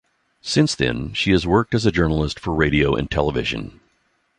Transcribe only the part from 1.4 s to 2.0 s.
worked as a